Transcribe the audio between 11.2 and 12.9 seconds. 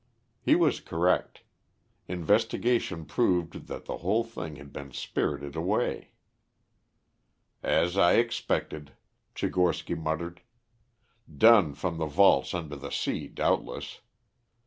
"Done from the vaults under the